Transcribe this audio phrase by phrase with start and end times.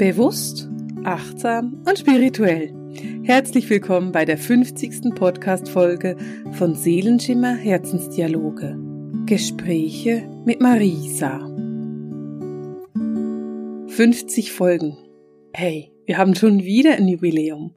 [0.00, 0.66] Bewusst,
[1.04, 2.72] achtsam und spirituell.
[3.22, 5.14] Herzlich willkommen bei der 50.
[5.14, 6.16] Podcast-Folge
[6.52, 8.78] von Seelenschimmer Herzensdialoge.
[9.26, 11.40] Gespräche mit Marisa.
[13.88, 14.96] 50 Folgen.
[15.52, 17.76] Hey, wir haben schon wieder ein Jubiläum.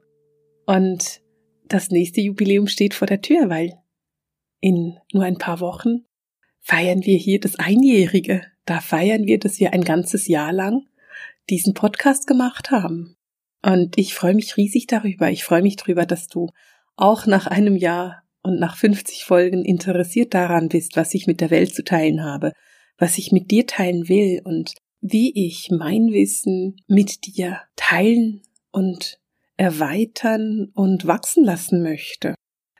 [0.64, 1.20] Und
[1.68, 3.74] das nächste Jubiläum steht vor der Tür, weil
[4.62, 6.06] in nur ein paar Wochen
[6.62, 8.46] feiern wir hier das Einjährige.
[8.64, 10.86] Da feiern wir, dass wir ein ganzes Jahr lang
[11.50, 13.16] diesen Podcast gemacht haben.
[13.62, 15.30] Und ich freue mich riesig darüber.
[15.30, 16.50] Ich freue mich darüber, dass du
[16.96, 21.50] auch nach einem Jahr und nach 50 Folgen interessiert daran bist, was ich mit der
[21.50, 22.52] Welt zu teilen habe,
[22.98, 29.18] was ich mit dir teilen will und wie ich mein Wissen mit dir teilen und
[29.56, 32.34] erweitern und wachsen lassen möchte.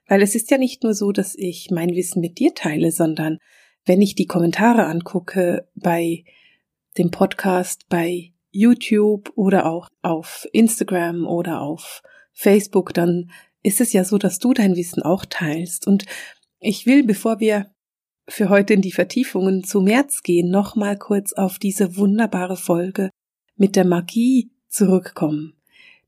[0.07, 3.39] Weil es ist ja nicht nur so, dass ich mein Wissen mit dir teile, sondern
[3.87, 6.25] wenn ich die Kommentare angucke bei
[6.99, 12.03] dem Podcast, bei YouTube oder auch auf Instagram oder auf
[12.33, 13.31] Facebook, dann
[13.63, 15.87] ist es ja so, dass du dein Wissen auch teilst.
[15.87, 16.05] Und
[16.61, 17.71] ich will, bevor wir
[18.29, 23.11] für heute in die Vertiefungen zu März gehen, noch mal kurz auf diese wunderbare Folge
[23.57, 25.55] mit der Magie zurückkommen.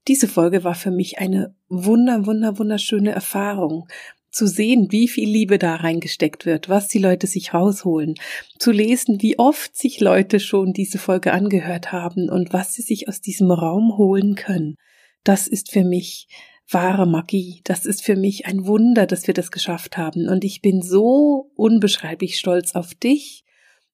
[0.08, 3.88] Diese Folge war für mich eine wunder, wunder, wunderschöne Erfahrung
[4.36, 8.14] zu sehen, wie viel Liebe da reingesteckt wird, was die Leute sich rausholen,
[8.58, 13.08] zu lesen, wie oft sich Leute schon diese Folge angehört haben und was sie sich
[13.08, 14.76] aus diesem Raum holen können.
[15.24, 16.28] Das ist für mich
[16.70, 17.62] wahre Magie.
[17.64, 20.28] Das ist für mich ein Wunder, dass wir das geschafft haben.
[20.28, 23.44] Und ich bin so unbeschreiblich stolz auf dich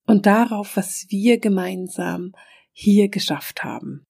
[0.07, 2.33] und darauf, was wir gemeinsam
[2.73, 4.07] hier geschafft haben.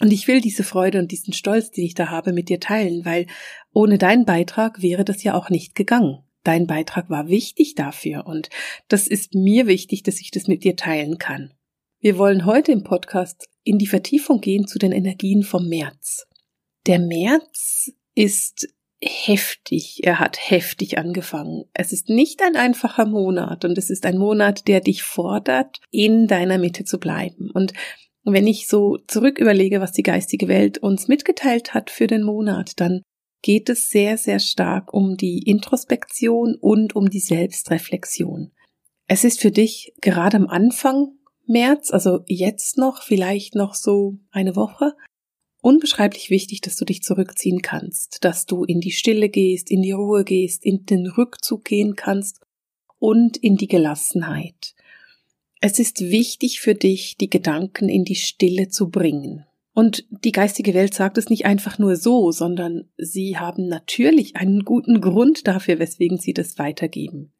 [0.00, 3.04] Und ich will diese Freude und diesen Stolz, den ich da habe, mit dir teilen,
[3.04, 3.26] weil
[3.72, 6.18] ohne deinen Beitrag wäre das ja auch nicht gegangen.
[6.42, 8.50] Dein Beitrag war wichtig dafür und
[8.88, 11.54] das ist mir wichtig, dass ich das mit dir teilen kann.
[12.00, 16.26] Wir wollen heute im Podcast in die Vertiefung gehen zu den Energien vom März.
[16.86, 18.68] Der März ist
[19.00, 21.64] heftig, er hat heftig angefangen.
[21.72, 26.26] Es ist nicht ein einfacher Monat und es ist ein Monat, der dich fordert, in
[26.26, 27.50] deiner Mitte zu bleiben.
[27.50, 27.72] Und
[28.24, 32.22] und wenn ich so zurück überlege, was die geistige Welt uns mitgeteilt hat für den
[32.22, 33.02] Monat, dann
[33.42, 38.52] geht es sehr, sehr stark um die Introspektion und um die Selbstreflexion.
[39.06, 41.12] Es ist für dich gerade am Anfang
[41.46, 44.94] März, also jetzt noch, vielleicht noch so eine Woche,
[45.60, 49.92] unbeschreiblich wichtig, dass du dich zurückziehen kannst, dass du in die Stille gehst, in die
[49.92, 52.40] Ruhe gehst, in den Rückzug gehen kannst
[52.98, 54.74] und in die Gelassenheit.
[55.66, 59.46] Es ist wichtig für dich, die Gedanken in die Stille zu bringen.
[59.72, 64.66] Und die geistige Welt sagt es nicht einfach nur so, sondern sie haben natürlich einen
[64.66, 67.32] guten Grund dafür, weswegen sie das weitergeben.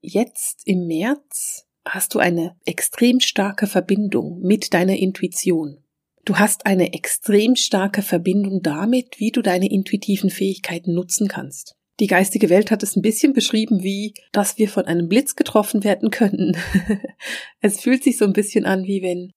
[0.00, 5.84] Jetzt im März hast du eine extrem starke Verbindung mit deiner Intuition.
[6.24, 11.75] Du hast eine extrem starke Verbindung damit, wie du deine intuitiven Fähigkeiten nutzen kannst.
[11.98, 15.82] Die geistige Welt hat es ein bisschen beschrieben wie, dass wir von einem Blitz getroffen
[15.82, 16.56] werden könnten.
[17.60, 19.32] es fühlt sich so ein bisschen an, wie wenn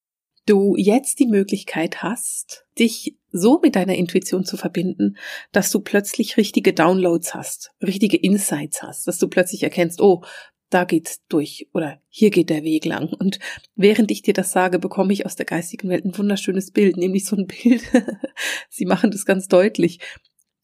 [0.46, 5.16] du jetzt die Möglichkeit hast, dich so mit deiner Intuition zu verbinden,
[5.52, 10.24] dass du plötzlich richtige Downloads hast, richtige Insights hast, dass du plötzlich erkennst, oh,
[10.70, 13.10] da geht's durch oder hier geht der Weg lang.
[13.14, 13.40] Und
[13.76, 17.26] während ich dir das sage, bekomme ich aus der geistigen Welt ein wunderschönes Bild, nämlich
[17.26, 17.84] so ein Bild.
[18.70, 20.00] Sie machen das ganz deutlich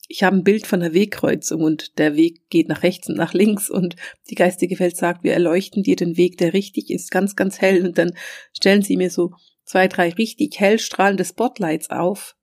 [0.07, 3.33] ich habe ein Bild von der Wegkreuzung und der Weg geht nach rechts und nach
[3.33, 3.95] links und
[4.29, 7.85] die geistige Welt sagt, wir erleuchten dir den Weg, der richtig ist, ganz, ganz hell
[7.85, 8.13] und dann
[8.53, 9.31] stellen sie mir so
[9.63, 12.35] zwei, drei richtig hell strahlende Spotlights auf,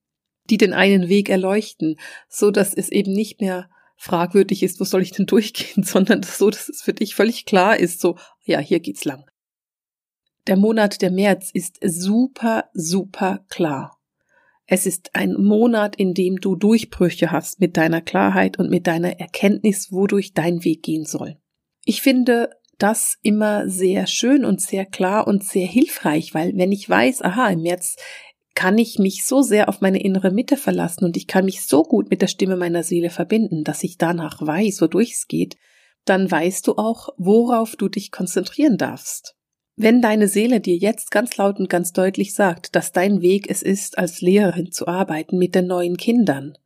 [0.51, 1.97] die den einen Weg erleuchten,
[2.29, 6.51] so dass es eben nicht mehr fragwürdig ist, wo soll ich denn durchgehen, sondern so,
[6.51, 9.25] dass es für dich völlig klar ist, so, ja, hier geht's lang.
[10.49, 14.02] Der Monat der März ist super, super klar.
[14.67, 19.19] Es ist ein Monat, in dem du Durchbrüche hast mit deiner Klarheit und mit deiner
[19.19, 21.37] Erkenntnis, wodurch dein Weg gehen soll.
[21.85, 26.89] Ich finde das immer sehr schön und sehr klar und sehr hilfreich, weil wenn ich
[26.89, 27.97] weiß, aha, im März
[28.55, 31.83] kann ich mich so sehr auf meine innere Mitte verlassen und ich kann mich so
[31.83, 35.57] gut mit der Stimme meiner Seele verbinden, dass ich danach weiß, wodurch es geht,
[36.05, 39.37] dann weißt du auch, worauf du dich konzentrieren darfst.
[39.77, 43.63] Wenn deine Seele dir jetzt ganz laut und ganz deutlich sagt, dass dein Weg es
[43.63, 46.59] ist, als Lehrerin zu arbeiten mit den neuen Kindern,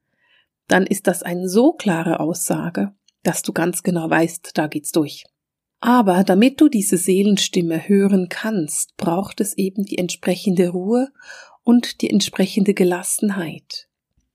[0.69, 2.93] dann ist das eine so klare Aussage,
[3.23, 5.25] dass du ganz genau weißt, da geht's durch.
[5.81, 11.09] Aber damit du diese Seelenstimme hören kannst, braucht es eben die entsprechende Ruhe
[11.62, 13.88] und die entsprechende Gelassenheit.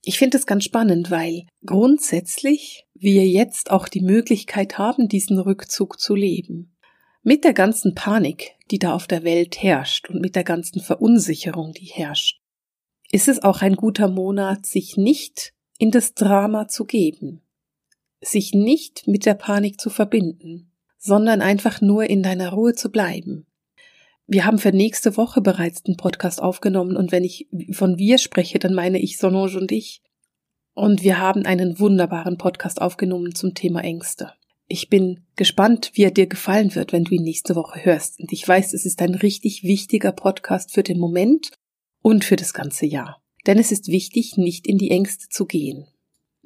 [0.03, 5.99] Ich finde es ganz spannend, weil grundsätzlich wir jetzt auch die Möglichkeit haben, diesen Rückzug
[5.99, 6.75] zu leben.
[7.23, 11.71] Mit der ganzen Panik, die da auf der Welt herrscht und mit der ganzen Verunsicherung,
[11.71, 12.41] die herrscht,
[13.11, 17.43] ist es auch ein guter Monat, sich nicht in das Drama zu geben,
[18.21, 23.45] sich nicht mit der Panik zu verbinden, sondern einfach nur in deiner Ruhe zu bleiben.
[24.25, 28.57] Wir haben für nächste Woche bereits den Podcast aufgenommen und wenn ich von wir spreche,
[28.57, 30.01] dann meine ich Solange und ich.
[30.73, 34.33] Und wir haben einen wunderbaren Podcast aufgenommen zum Thema Ängste.
[34.71, 38.21] Ich bin gespannt, wie er dir gefallen wird, wenn du ihn nächste Woche hörst.
[38.21, 41.51] Und ich weiß, es ist ein richtig wichtiger Podcast für den Moment
[42.01, 43.21] und für das ganze Jahr.
[43.45, 45.87] Denn es ist wichtig, nicht in die Ängste zu gehen.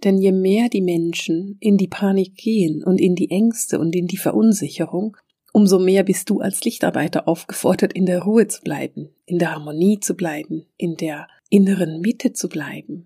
[0.03, 4.07] Denn je mehr die Menschen in die Panik gehen und in die Ängste und in
[4.07, 5.17] die Verunsicherung,
[5.53, 9.99] umso mehr bist du als Lichtarbeiter aufgefordert, in der Ruhe zu bleiben, in der Harmonie
[9.99, 13.05] zu bleiben, in der inneren Mitte zu bleiben.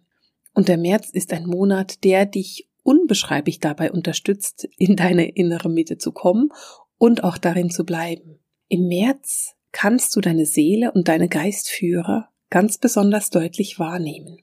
[0.54, 6.00] Und der März ist ein Monat, der dich unbeschreiblich dabei unterstützt, in deine innere Mitte
[6.00, 6.50] zu kommen
[6.97, 8.39] und auch darin zu bleiben.
[8.68, 14.39] Im März kannst du deine Seele und deine Geistführer ganz besonders deutlich wahrnehmen.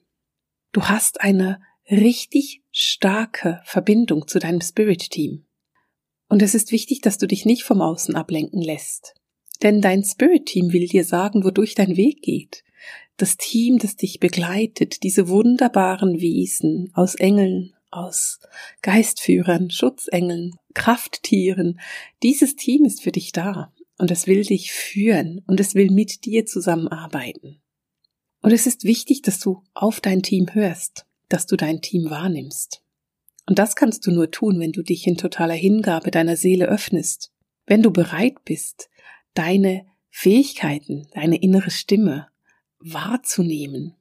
[0.71, 1.59] Du hast eine
[1.91, 5.45] richtig starke Verbindung zu deinem Spirit-Team.
[6.29, 9.13] Und es ist wichtig, dass du dich nicht vom Außen ablenken lässt.
[9.61, 12.63] Denn dein Spirit-Team will dir sagen, wodurch dein Weg geht.
[13.17, 18.39] Das Team, das dich begleitet, diese wunderbaren Wesen aus Engeln, aus
[18.81, 21.79] Geistführern, Schutzengeln, Krafttieren,
[22.23, 26.25] dieses Team ist für dich da und es will dich führen und es will mit
[26.25, 27.61] dir zusammenarbeiten.
[28.41, 32.81] Und es ist wichtig, dass du auf dein Team hörst, dass du dein Team wahrnimmst.
[33.45, 37.31] Und das kannst du nur tun, wenn du dich in totaler Hingabe deiner Seele öffnest,
[37.65, 38.89] wenn du bereit bist,
[39.33, 42.27] deine Fähigkeiten, deine innere Stimme
[42.79, 43.95] wahrzunehmen.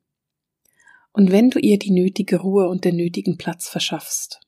[1.17, 4.43] Und wenn du ihr die nötige Ruhe und den nötigen Platz verschaffst.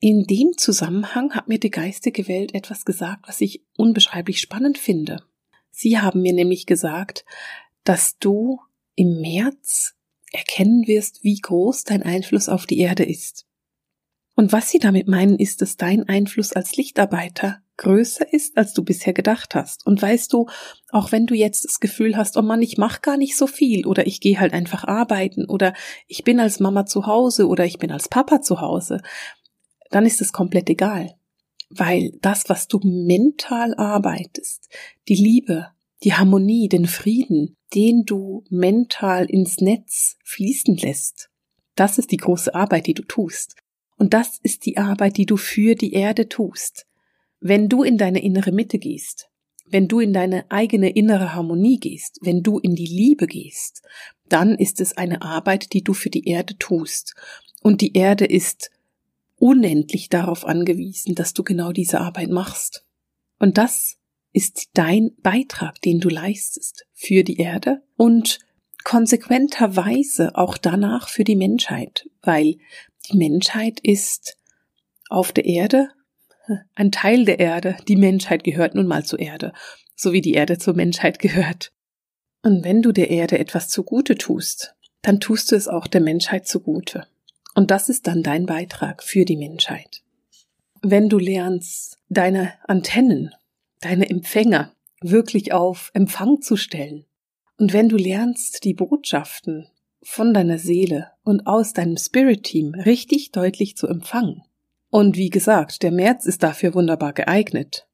[0.00, 5.22] In dem Zusammenhang hat mir die geistige Welt etwas gesagt, was ich unbeschreiblich spannend finde.
[5.70, 7.26] Sie haben mir nämlich gesagt,
[7.84, 8.60] dass du
[8.94, 9.94] im März
[10.32, 13.46] erkennen wirst, wie groß dein Einfluss auf die Erde ist.
[14.34, 18.84] Und was sie damit meinen, ist, dass dein Einfluss als Lichtarbeiter größer ist, als du
[18.84, 19.86] bisher gedacht hast.
[19.86, 20.46] Und weißt du,
[20.90, 23.86] auch wenn du jetzt das Gefühl hast, oh Mann, ich mache gar nicht so viel
[23.86, 25.74] oder ich gehe halt einfach arbeiten oder
[26.06, 29.00] ich bin als Mama zu Hause oder ich bin als Papa zu Hause,
[29.90, 31.14] dann ist es komplett egal.
[31.70, 34.68] Weil das, was du mental arbeitest,
[35.08, 35.68] die Liebe,
[36.04, 41.30] die Harmonie, den Frieden, den du mental ins Netz fließen lässt,
[41.74, 43.56] das ist die große Arbeit, die du tust.
[43.96, 46.86] Und das ist die Arbeit, die du für die Erde tust.
[47.46, 49.28] Wenn du in deine innere Mitte gehst,
[49.66, 53.82] wenn du in deine eigene innere Harmonie gehst, wenn du in die Liebe gehst,
[54.30, 57.14] dann ist es eine Arbeit, die du für die Erde tust.
[57.60, 58.70] Und die Erde ist
[59.36, 62.86] unendlich darauf angewiesen, dass du genau diese Arbeit machst.
[63.38, 63.98] Und das
[64.32, 68.38] ist dein Beitrag, den du leistest für die Erde und
[68.84, 72.56] konsequenterweise auch danach für die Menschheit, weil
[73.10, 74.38] die Menschheit ist
[75.10, 75.90] auf der Erde
[76.74, 77.76] ein Teil der Erde.
[77.88, 79.52] Die Menschheit gehört nun mal zur Erde,
[79.96, 81.72] so wie die Erde zur Menschheit gehört.
[82.42, 86.46] Und wenn du der Erde etwas zugute tust, dann tust du es auch der Menschheit
[86.46, 87.06] zugute.
[87.54, 90.02] Und das ist dann dein Beitrag für die Menschheit.
[90.82, 93.34] Wenn du lernst, deine Antennen,
[93.80, 97.06] deine Empfänger wirklich auf Empfang zu stellen,
[97.56, 99.68] und wenn du lernst, die Botschaften
[100.02, 104.42] von deiner Seele und aus deinem Spirit-Team richtig deutlich zu empfangen,
[104.94, 107.88] und wie gesagt, der März ist dafür wunderbar geeignet,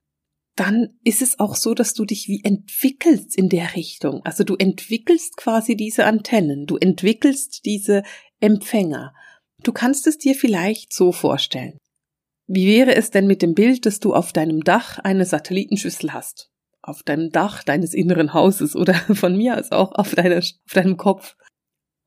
[0.54, 4.20] dann ist es auch so, dass du dich wie entwickelst in der Richtung.
[4.26, 8.02] Also du entwickelst quasi diese Antennen, du entwickelst diese
[8.38, 9.14] Empfänger.
[9.62, 11.78] Du kannst es dir vielleicht so vorstellen.
[12.46, 16.50] Wie wäre es denn mit dem Bild, dass du auf deinem Dach eine Satellitenschüssel hast?
[16.82, 20.98] Auf deinem Dach deines inneren Hauses oder von mir aus auch auf, deiner, auf deinem
[20.98, 21.34] Kopf.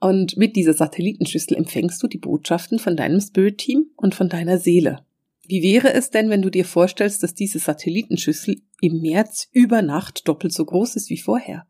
[0.04, 5.06] Und mit dieser Satellitenschüssel empfängst du die Botschaften von deinem Spirit-Team und von deiner Seele.
[5.48, 10.28] Wie wäre es denn, wenn du dir vorstellst, dass diese Satellitenschüssel im März über Nacht
[10.28, 11.68] doppelt so groß ist wie vorher?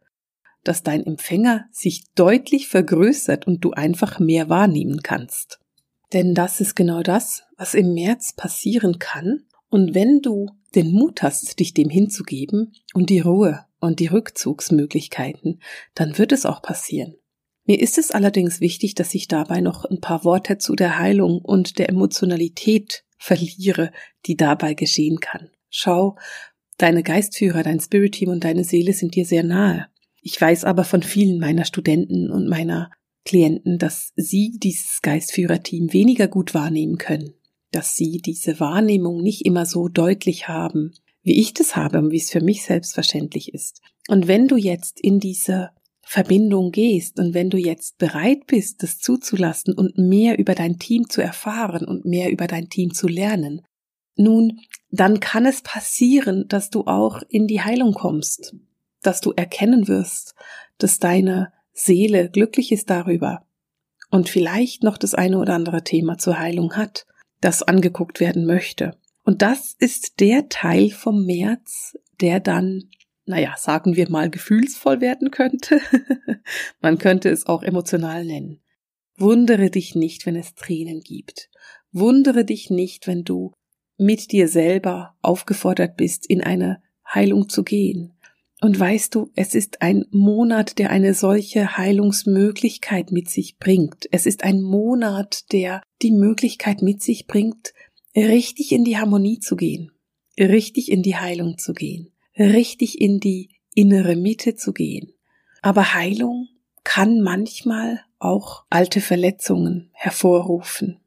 [0.63, 5.59] Dass dein Empfänger sich deutlich vergrößert und du einfach mehr wahrnehmen kannst.
[6.11, 9.43] Denn das ist genau das, was im März passieren kann.
[9.69, 15.61] Und wenn du den Mut hast, dich dem hinzugeben und die Ruhe und die Rückzugsmöglichkeiten,
[15.93, 17.17] dann wird es auch passieren.
[17.65, 21.39] Mir ist es allerdings wichtig, dass ich dabei noch ein paar Worte zu der Heilung
[21.39, 23.91] und der Emotionalität verliere,
[24.25, 25.49] die dabei geschehen kann.
[25.69, 26.17] Schau,
[26.77, 29.87] deine Geistführer, dein Spirit-Team und deine Seele sind dir sehr nahe.
[30.21, 32.91] Ich weiß aber von vielen meiner Studenten und meiner
[33.25, 37.33] Klienten, dass sie dieses Geistführerteam weniger gut wahrnehmen können,
[37.71, 42.17] dass sie diese Wahrnehmung nicht immer so deutlich haben, wie ich das habe und wie
[42.17, 43.81] es für mich selbstverständlich ist.
[44.09, 45.69] Und wenn du jetzt in diese
[46.05, 51.09] Verbindung gehst und wenn du jetzt bereit bist, das zuzulassen und mehr über dein Team
[51.09, 53.61] zu erfahren und mehr über dein Team zu lernen,
[54.15, 54.59] nun,
[54.91, 58.55] dann kann es passieren, dass du auch in die Heilung kommst,
[59.01, 60.35] dass du erkennen wirst,
[60.77, 63.47] dass deine Seele glücklich ist darüber
[64.11, 67.07] und vielleicht noch das eine oder andere Thema zur Heilung hat,
[67.41, 68.95] das angeguckt werden möchte.
[69.23, 72.89] Und das ist der Teil vom März, der dann,
[73.25, 75.79] naja, sagen wir mal, gefühlsvoll werden könnte.
[76.81, 78.61] Man könnte es auch emotional nennen.
[79.17, 81.49] Wundere dich nicht, wenn es Tränen gibt.
[81.91, 83.53] Wundere dich nicht, wenn du
[83.97, 86.81] mit dir selber aufgefordert bist, in eine
[87.13, 88.13] Heilung zu gehen.
[88.63, 94.07] Und weißt du, es ist ein Monat, der eine solche Heilungsmöglichkeit mit sich bringt.
[94.11, 97.73] Es ist ein Monat, der die Möglichkeit mit sich bringt,
[98.15, 99.91] richtig in die Harmonie zu gehen,
[100.39, 105.13] richtig in die Heilung zu gehen, richtig in die innere Mitte zu gehen.
[105.61, 106.49] Aber Heilung
[106.83, 110.99] kann manchmal auch alte Verletzungen hervorrufen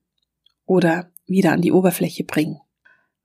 [0.65, 2.61] oder wieder an die Oberfläche bringen.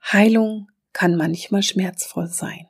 [0.04, 2.68] Heilung kann manchmal schmerzvoll sein.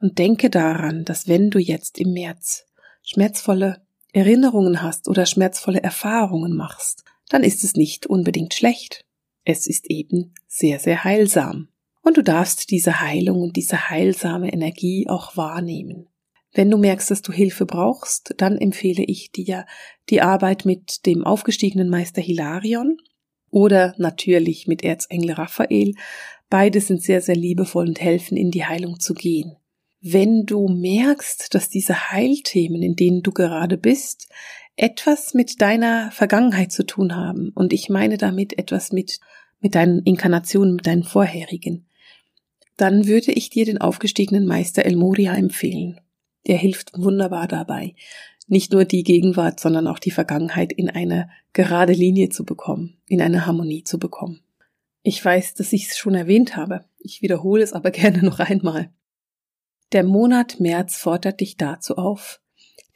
[0.00, 2.66] Und denke daran, dass wenn du jetzt im März
[3.02, 9.04] schmerzvolle Erinnerungen hast oder schmerzvolle Erfahrungen machst, dann ist es nicht unbedingt schlecht.
[9.44, 11.68] Es ist eben sehr, sehr heilsam.
[12.06, 16.06] Und du darfst diese Heilung und diese heilsame Energie auch wahrnehmen.
[16.52, 19.66] Wenn du merkst, dass du Hilfe brauchst, dann empfehle ich dir
[20.08, 22.98] die Arbeit mit dem aufgestiegenen Meister Hilarion
[23.50, 25.94] oder natürlich mit Erzengel Raphael.
[26.48, 29.56] Beide sind sehr, sehr liebevoll und helfen, in die Heilung zu gehen.
[30.00, 34.28] Wenn du merkst, dass diese Heilthemen, in denen du gerade bist,
[34.76, 39.18] etwas mit deiner Vergangenheit zu tun haben, und ich meine damit etwas mit,
[39.58, 41.85] mit deinen Inkarnationen, mit deinen vorherigen,
[42.76, 46.00] dann würde ich dir den aufgestiegenen Meister El Moria empfehlen.
[46.46, 47.94] Der hilft wunderbar dabei,
[48.46, 53.20] nicht nur die Gegenwart, sondern auch die Vergangenheit in eine gerade Linie zu bekommen, in
[53.20, 54.40] eine Harmonie zu bekommen.
[55.02, 56.84] Ich weiß, dass ich es schon erwähnt habe.
[56.98, 58.90] Ich wiederhole es aber gerne noch einmal.
[59.92, 62.40] Der Monat März fordert dich dazu auf,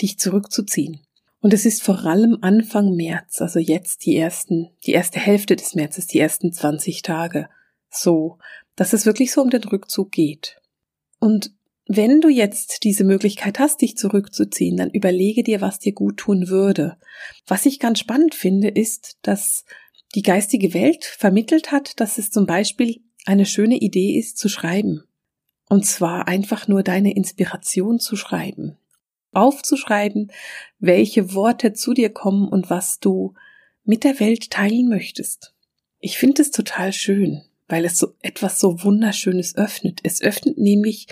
[0.01, 1.01] dich zurückzuziehen.
[1.41, 5.75] Und es ist vor allem Anfang März, also jetzt die ersten, die erste Hälfte des
[5.75, 7.49] Märzes, die ersten 20 Tage,
[7.91, 8.39] so,
[8.81, 10.59] dass es wirklich so um den Rückzug geht.
[11.19, 11.53] Und
[11.87, 16.49] wenn du jetzt diese Möglichkeit hast, dich zurückzuziehen, dann überlege dir, was dir gut tun
[16.49, 16.97] würde.
[17.47, 19.67] Was ich ganz spannend finde, ist, dass
[20.15, 25.05] die geistige Welt vermittelt hat, dass es zum Beispiel eine schöne Idee ist, zu schreiben.
[25.69, 28.79] Und zwar einfach nur deine Inspiration zu schreiben.
[29.33, 30.33] Aufzuschreiben,
[30.79, 33.35] welche Worte zu dir kommen und was du
[33.85, 35.53] mit der Welt teilen möchtest.
[35.99, 40.01] Ich finde es total schön, weil es so etwas so Wunderschönes öffnet.
[40.03, 41.07] Es öffnet nämlich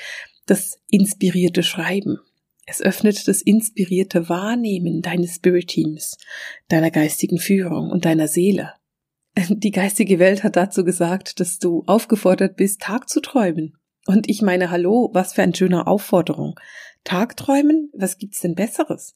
[0.46, 2.18] das inspirierte Schreiben.
[2.66, 6.18] Es öffnet das inspirierte Wahrnehmen deines Spirit Teams,
[6.68, 8.74] deiner geistigen Führung und deiner Seele.
[9.48, 13.78] Die geistige Welt hat dazu gesagt, dass du aufgefordert bist, Tag zu träumen.
[14.06, 16.58] Und ich meine, hallo, was für eine schöne Aufforderung.
[17.04, 17.90] Tagträumen?
[17.94, 19.14] Was gibt's denn Besseres?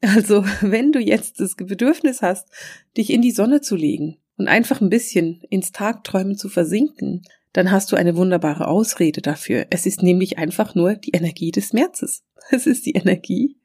[0.00, 2.48] Also, wenn du jetzt das Bedürfnis hast,
[2.96, 7.22] dich in die Sonne zu legen und einfach ein bisschen ins Tagträumen zu versinken,
[7.52, 9.66] dann hast du eine wunderbare Ausrede dafür.
[9.70, 12.22] Es ist nämlich einfach nur die Energie des Märzes.
[12.50, 13.56] Es ist die Energie,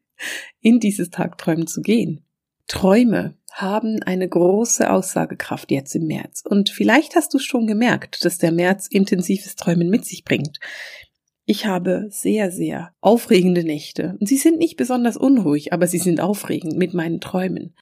[0.61, 2.23] in dieses Tagträumen zu gehen.
[2.67, 6.43] Träume haben eine große Aussagekraft jetzt im März.
[6.47, 10.59] Und vielleicht hast du schon gemerkt, dass der März intensives Träumen mit sich bringt.
[11.45, 14.15] Ich habe sehr, sehr aufregende Nächte.
[14.19, 17.73] Und sie sind nicht besonders unruhig, aber sie sind aufregend mit meinen Träumen.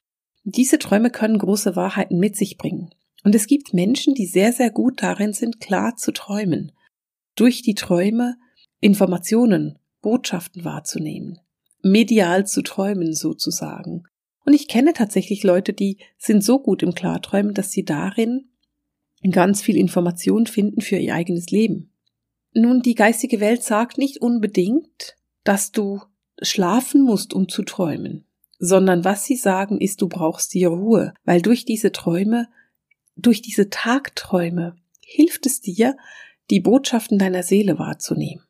[0.50, 2.88] Diese Träume können große Wahrheiten mit sich bringen.
[3.22, 6.72] Und es gibt Menschen, die sehr, sehr gut darin sind, klar zu träumen.
[7.34, 8.36] Durch die Träume
[8.80, 11.38] Informationen, Botschaften wahrzunehmen.
[11.82, 14.04] Medial zu träumen sozusagen.
[14.46, 18.48] Und ich kenne tatsächlich Leute, die sind so gut im Klarträumen, dass sie darin
[19.30, 21.92] ganz viel Information finden für ihr eigenes Leben.
[22.54, 26.00] Nun, die geistige Welt sagt nicht unbedingt, dass du
[26.40, 28.24] schlafen musst, um zu träumen,
[28.58, 32.48] sondern was sie sagen ist, du brauchst die Ruhe, weil durch diese Träume
[33.18, 35.96] durch diese Tagträume hilft es dir,
[36.50, 38.44] die Botschaften deiner Seele wahrzunehmen.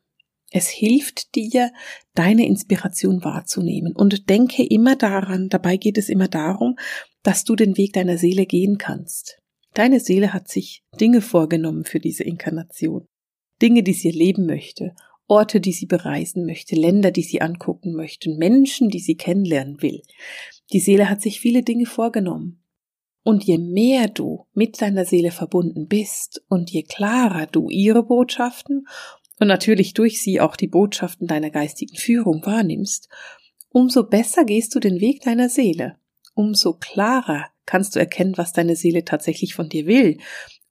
[0.51, 1.71] Es hilft dir,
[2.13, 3.93] deine Inspiration wahrzunehmen.
[3.95, 6.77] Und denke immer daran, dabei geht es immer darum,
[7.23, 9.39] dass du den Weg deiner Seele gehen kannst.
[9.73, 13.05] Deine Seele hat sich Dinge vorgenommen für diese Inkarnation.
[13.61, 14.95] Dinge, die sie erleben möchte,
[15.29, 20.01] Orte, die sie bereisen möchte, Länder, die sie angucken möchte, Menschen, die sie kennenlernen will.
[20.73, 22.63] Die Seele hat sich viele Dinge vorgenommen.
[23.23, 28.87] Und je mehr du mit deiner Seele verbunden bist und je klarer du ihre Botschaften
[29.39, 33.09] und natürlich durch sie auch die Botschaften deiner geistigen Führung wahrnimmst,
[33.69, 35.97] umso besser gehst du den Weg deiner Seele,
[36.33, 40.17] umso klarer kannst du erkennen, was deine Seele tatsächlich von dir will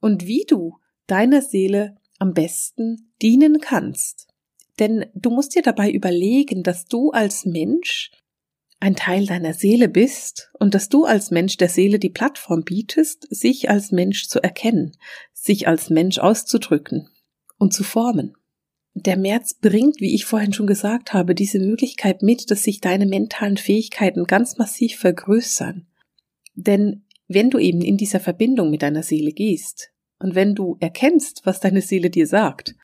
[0.01, 4.28] und wie du deiner Seele am besten dienen kannst.
[4.79, 8.11] Denn du musst dir dabei überlegen, dass du als Mensch
[8.79, 13.27] ein Teil deiner Seele bist und dass du als Mensch der Seele die Plattform bietest,
[13.29, 14.93] sich als Mensch zu erkennen,
[15.33, 17.09] sich als Mensch auszudrücken
[17.57, 18.35] und zu formen.
[18.93, 23.05] Der März bringt, wie ich vorhin schon gesagt habe, diese Möglichkeit mit, dass sich deine
[23.05, 25.87] mentalen Fähigkeiten ganz massiv vergrößern.
[26.55, 31.41] Denn wenn du eben in dieser Verbindung mit deiner Seele gehst und wenn du erkennst,
[31.45, 32.75] was deine Seele dir sagt,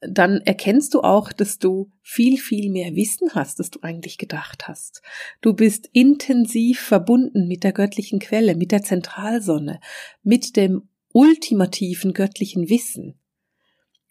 [0.00, 4.68] dann erkennst du auch, dass du viel, viel mehr Wissen hast, als du eigentlich gedacht
[4.68, 5.02] hast.
[5.40, 9.80] Du bist intensiv verbunden mit der göttlichen Quelle, mit der Zentralsonne,
[10.22, 13.18] mit dem ultimativen göttlichen Wissen.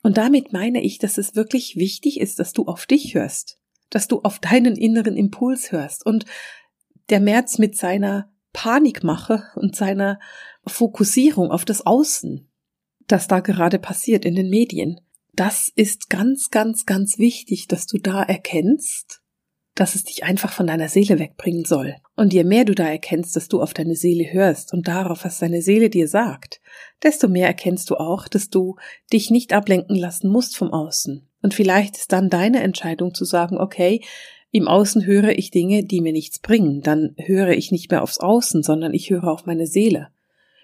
[0.02, 4.08] Und damit meine ich, dass es wirklich wichtig ist, dass du auf dich hörst, dass
[4.08, 6.06] du auf deinen inneren Impuls hörst.
[6.06, 6.26] Und
[7.10, 10.20] der März mit seiner Panikmache und seiner
[10.66, 12.50] Fokussierung auf das Außen,
[13.08, 15.02] das da gerade passiert in den Medien,
[15.36, 19.22] das ist ganz, ganz, ganz wichtig, dass du da erkennst,
[19.76, 21.96] dass es dich einfach von deiner Seele wegbringen soll.
[22.16, 25.40] Und je mehr du da erkennst, dass du auf deine Seele hörst und darauf, was
[25.40, 26.62] deine Seele dir sagt,
[27.04, 28.78] desto mehr erkennst du auch, dass du
[29.12, 31.28] dich nicht ablenken lassen musst vom Außen.
[31.42, 34.02] Und vielleicht ist dann deine Entscheidung zu sagen, okay,
[34.52, 38.20] im Außen höre ich Dinge, die mir nichts bringen, dann höre ich nicht mehr aufs
[38.20, 40.08] Außen, sondern ich höre auf meine Seele.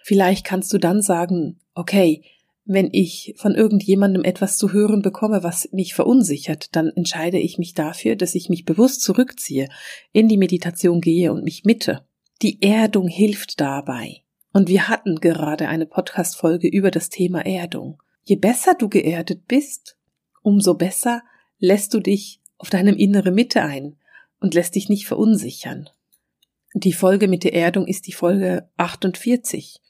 [0.04, 2.24] Vielleicht kannst du dann sagen, okay,
[2.66, 7.74] wenn ich von irgendjemandem etwas zu hören bekomme, was mich verunsichert, dann entscheide ich mich
[7.74, 9.68] dafür, dass ich mich bewusst zurückziehe,
[10.12, 12.06] in die Meditation gehe und mich mitte.
[12.42, 14.22] Die Erdung hilft dabei.
[14.54, 18.02] Und wir hatten gerade eine Podcast-Folge über das Thema Erdung.
[18.24, 19.98] Je besser du geerdet bist,
[20.42, 21.24] umso besser
[21.58, 23.96] lässt du dich auf deinem innere Mitte ein
[24.40, 25.90] und lässt dich nicht verunsichern.
[26.74, 29.82] Die Folge mit der Erdung ist die Folge 48.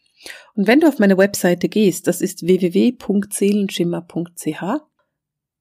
[0.56, 4.64] Und wenn du auf meine Webseite gehst, das ist www.seelenschimmer.ch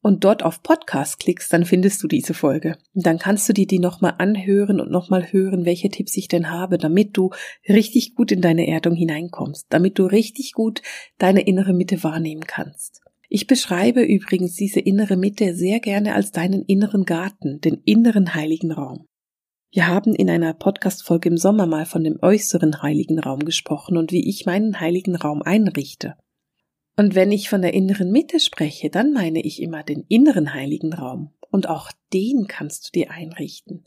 [0.02, 2.78] und dort auf Podcast klickst, dann findest du diese Folge.
[2.94, 6.50] Und dann kannst du dir die nochmal anhören und nochmal hören, welche Tipps ich denn
[6.50, 7.30] habe, damit du
[7.68, 10.82] richtig gut in deine Erdung hineinkommst, damit du richtig gut
[11.18, 13.02] deine innere Mitte wahrnehmen kannst.
[13.28, 18.72] Ich beschreibe übrigens diese innere Mitte sehr gerne als deinen inneren Garten, den inneren heiligen
[18.72, 19.06] Raum.
[19.72, 24.10] Wir haben in einer Podcast-Folge im Sommer mal von dem äußeren heiligen Raum gesprochen und
[24.10, 26.16] wie ich meinen heiligen Raum einrichte.
[26.96, 30.92] Und wenn ich von der inneren Mitte spreche, dann meine ich immer den inneren heiligen
[30.92, 31.34] Raum.
[31.52, 33.84] Und auch den kannst du dir einrichten.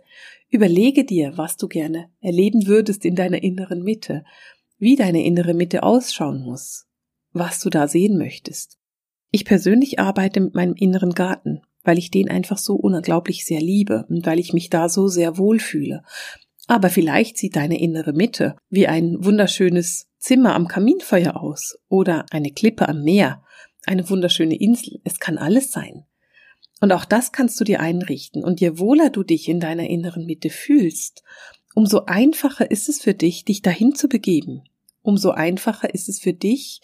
[0.50, 4.24] Überlege dir, was du gerne erleben würdest in deiner inneren Mitte,
[4.78, 6.88] wie deine innere Mitte ausschauen muss,
[7.34, 8.80] was du da sehen möchtest.
[9.32, 14.06] Ich persönlich arbeite mit meinem inneren Garten weil ich den einfach so unglaublich sehr liebe
[14.10, 16.04] und weil ich mich da so sehr wohlfühle.
[16.68, 22.52] Aber vielleicht sieht deine innere Mitte wie ein wunderschönes Zimmer am Kaminfeuer aus oder eine
[22.52, 23.44] Klippe am Meer,
[23.86, 25.02] eine wunderschöne Insel.
[25.04, 26.06] Es kann alles sein.
[26.80, 28.44] Und auch das kannst du dir einrichten.
[28.44, 31.24] Und je wohler du dich in deiner inneren Mitte fühlst,
[31.76, 34.64] umso einfacher ist es für dich, dich dahin zu begeben.
[35.02, 36.82] Umso einfacher ist es für dich,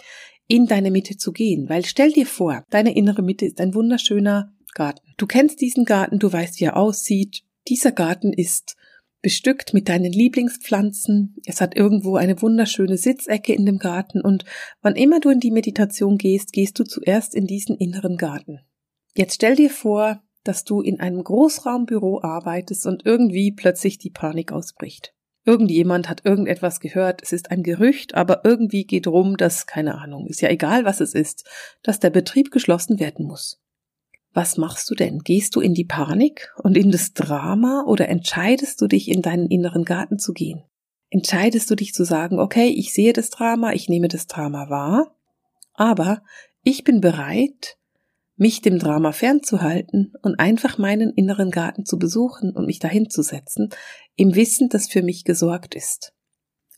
[0.47, 1.69] in deine Mitte zu gehen.
[1.69, 5.13] Weil stell dir vor, deine innere Mitte ist ein wunderschöner Garten.
[5.17, 7.43] Du kennst diesen Garten, du weißt, wie er aussieht.
[7.67, 8.75] Dieser Garten ist
[9.21, 11.35] bestückt mit deinen Lieblingspflanzen.
[11.45, 14.45] Es hat irgendwo eine wunderschöne Sitzecke in dem Garten und
[14.81, 18.61] wann immer du in die Meditation gehst, gehst du zuerst in diesen inneren Garten.
[19.15, 24.51] Jetzt stell dir vor, dass du in einem Großraumbüro arbeitest und irgendwie plötzlich die Panik
[24.51, 25.13] ausbricht.
[25.45, 30.27] Irgendjemand hat irgendetwas gehört, es ist ein Gerücht, aber irgendwie geht rum, dass, keine Ahnung,
[30.27, 31.45] ist ja egal, was es ist,
[31.81, 33.59] dass der Betrieb geschlossen werden muss.
[34.33, 35.19] Was machst du denn?
[35.19, 39.47] Gehst du in die Panik und in das Drama oder entscheidest du dich in deinen
[39.47, 40.63] inneren Garten zu gehen?
[41.09, 45.15] Entscheidest du dich zu sagen, okay, ich sehe das Drama, ich nehme das Drama wahr,
[45.73, 46.21] aber
[46.61, 47.77] ich bin bereit,
[48.35, 53.23] mich dem Drama fernzuhalten und einfach meinen inneren Garten zu besuchen und mich dahin zu
[53.23, 53.69] setzen,
[54.15, 56.13] im Wissen, dass für mich gesorgt ist.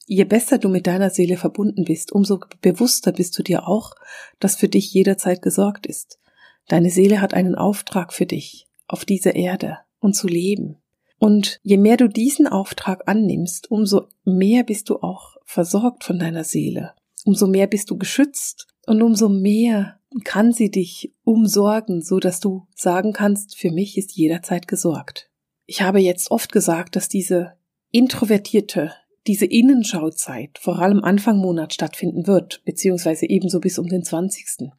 [0.07, 3.93] Je besser du mit deiner Seele verbunden bist, umso bewusster bist du dir auch,
[4.39, 6.20] dass für dich jederzeit gesorgt ist.
[6.67, 10.77] Deine Seele hat einen Auftrag für dich auf dieser Erde und zu leben.
[11.19, 16.43] Und je mehr du diesen Auftrag annimmst, umso mehr bist du auch versorgt von deiner
[16.43, 16.93] Seele.
[17.25, 22.67] Umso mehr bist du geschützt und umso mehr kann sie dich umsorgen, so dass du
[22.75, 25.29] sagen kannst, für mich ist jederzeit gesorgt.
[25.65, 27.53] Ich habe jetzt oft gesagt, dass diese
[27.91, 28.93] introvertierte,
[29.27, 34.71] diese Innenschauzeit vor allem Anfang Monat stattfinden wird, beziehungsweise ebenso bis um den 20.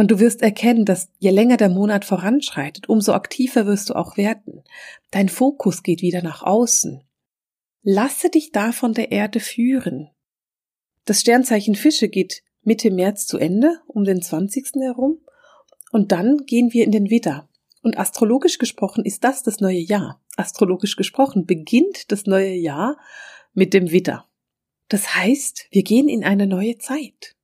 [0.00, 4.16] Und du wirst erkennen, dass je länger der Monat voranschreitet, umso aktiver wirst du auch
[4.16, 4.62] werden.
[5.10, 7.02] Dein Fokus geht wieder nach außen.
[7.82, 10.08] Lasse dich da von der Erde führen.
[11.04, 14.80] Das Sternzeichen Fische geht Mitte März zu Ende, um den 20.
[14.80, 15.20] herum.
[15.92, 17.50] Und dann gehen wir in den Widder.
[17.82, 20.22] Und astrologisch gesprochen ist das das neue Jahr.
[20.34, 22.96] Astrologisch gesprochen beginnt das neue Jahr
[23.52, 24.26] mit dem Widder.
[24.88, 27.36] Das heißt, wir gehen in eine neue Zeit.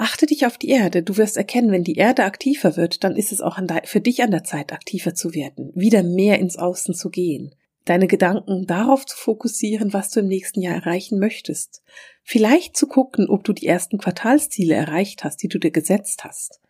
[0.00, 1.02] Achte dich auf die Erde.
[1.02, 4.30] Du wirst erkennen, wenn die Erde aktiver wird, dann ist es auch für dich an
[4.30, 9.16] der Zeit, aktiver zu werden, wieder mehr ins Außen zu gehen, deine Gedanken darauf zu
[9.16, 11.82] fokussieren, was du im nächsten Jahr erreichen möchtest.
[12.22, 16.60] Vielleicht zu gucken, ob du die ersten Quartalsziele erreicht hast, die du dir gesetzt hast.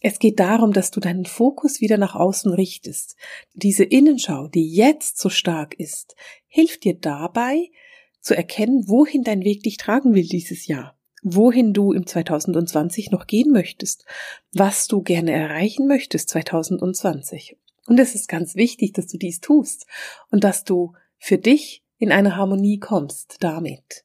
[0.00, 3.16] Es geht darum, dass du deinen Fokus wieder nach außen richtest.
[3.54, 6.14] Diese Innenschau, die jetzt so stark ist,
[6.46, 7.72] hilft dir dabei,
[8.20, 13.26] zu erkennen, wohin dein Weg dich tragen will dieses Jahr wohin du im 2020 noch
[13.26, 14.04] gehen möchtest,
[14.52, 17.56] was du gerne erreichen möchtest 2020.
[17.86, 19.86] Und es ist ganz wichtig, dass du dies tust
[20.30, 24.04] und dass du für dich in eine Harmonie kommst damit.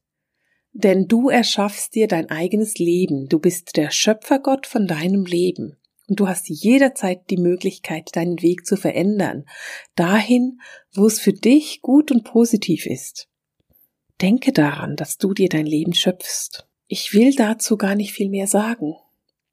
[0.74, 5.78] Denn du erschaffst dir dein eigenes Leben, du bist der Schöpfergott von deinem Leben.
[6.08, 9.46] Und du hast jederzeit die Möglichkeit, deinen Weg zu verändern,
[9.96, 10.62] dahin,
[10.94, 13.28] wo es für dich gut und positiv ist.
[14.22, 16.68] Denke daran, dass du dir dein Leben schöpfst.
[16.90, 18.96] Ich will dazu gar nicht viel mehr sagen.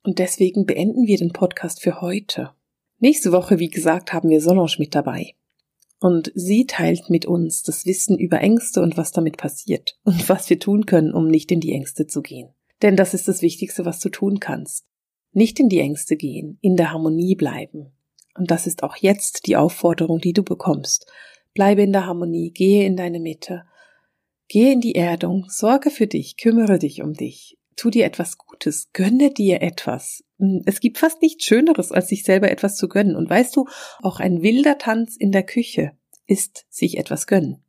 [0.05, 2.53] Und deswegen beenden wir den Podcast für heute.
[3.01, 5.35] Nächste Woche, wie gesagt, haben wir Solange mit dabei.
[5.99, 10.49] Und sie teilt mit uns das Wissen über Ängste und was damit passiert und was
[10.49, 12.51] wir tun können, um nicht in die Ängste zu gehen.
[12.83, 14.85] Denn das ist das Wichtigste, was du tun kannst.
[15.33, 17.91] Nicht in die Ängste gehen, in der Harmonie bleiben.
[18.37, 21.11] Und das ist auch jetzt die Aufforderung, die du bekommst.
[21.53, 23.65] Bleibe in der Harmonie, gehe in deine Mitte
[24.49, 28.91] Gehe in die Erdung, sorge für dich, kümmere dich um dich, tu dir etwas Gutes,
[28.93, 30.23] gönne dir etwas.
[30.39, 33.17] Hm, es gibt fast nichts Schöneres, als sich selber etwas zu gönnen.
[33.17, 33.67] Und weißt du,
[34.03, 35.93] auch ein wilder Tanz in der Küche
[36.27, 37.63] ist sich etwas gönnen.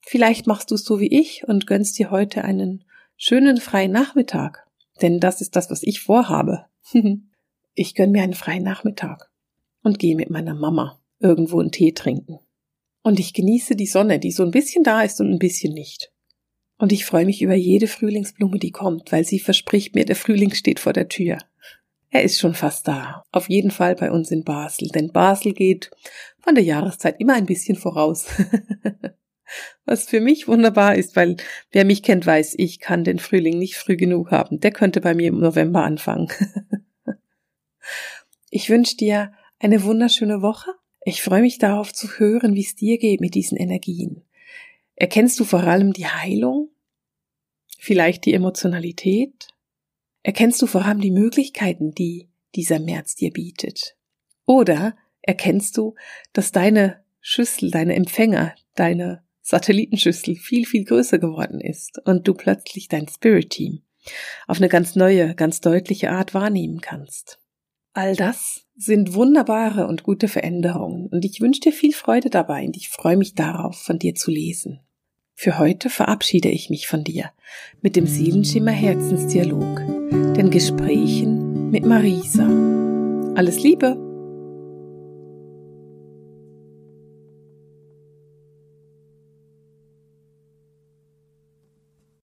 [0.00, 2.84] Vielleicht machst du es so wie ich und gönnst dir heute einen
[3.16, 4.66] schönen freien Nachmittag.
[5.02, 6.66] Denn das ist das, was ich vorhabe.
[7.74, 9.30] ich gönn mir einen freien Nachmittag
[9.82, 12.38] und gehe mit meiner Mama irgendwo einen Tee trinken.
[13.02, 16.12] Und ich genieße die Sonne, die so ein bisschen da ist und ein bisschen nicht.
[16.80, 20.54] Und ich freue mich über jede Frühlingsblume, die kommt, weil sie verspricht mir, der Frühling
[20.54, 21.36] steht vor der Tür.
[22.08, 23.22] Er ist schon fast da.
[23.32, 25.90] Auf jeden Fall bei uns in Basel, denn Basel geht
[26.38, 28.28] von der Jahreszeit immer ein bisschen voraus.
[29.84, 31.36] Was für mich wunderbar ist, weil
[31.70, 34.58] wer mich kennt, weiß, ich kann den Frühling nicht früh genug haben.
[34.60, 36.28] Der könnte bei mir im November anfangen.
[38.48, 40.70] ich wünsche dir eine wunderschöne Woche.
[41.04, 44.24] Ich freue mich darauf zu hören, wie es dir geht mit diesen Energien.
[45.00, 46.68] Erkennst du vor allem die Heilung?
[47.78, 49.48] Vielleicht die Emotionalität?
[50.22, 53.96] Erkennst du vor allem die Möglichkeiten, die dieser März dir bietet?
[54.44, 55.94] Oder erkennst du,
[56.34, 62.88] dass deine Schüssel, deine Empfänger, deine Satellitenschüssel viel, viel größer geworden ist und du plötzlich
[62.88, 63.80] dein Spirit Team
[64.48, 67.40] auf eine ganz neue, ganz deutliche Art wahrnehmen kannst?
[67.94, 72.76] All das sind wunderbare und gute Veränderungen und ich wünsche dir viel Freude dabei und
[72.76, 74.80] ich freue mich darauf, von dir zu lesen.
[75.42, 77.30] Für heute verabschiede ich mich von dir
[77.80, 79.78] mit dem Seelenschimmer Herzensdialog,
[80.36, 82.46] den Gesprächen mit Marisa.
[83.36, 84.09] Alles Liebe!